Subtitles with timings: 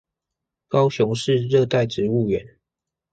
[0.67, 2.55] 高雄市熱帶植物園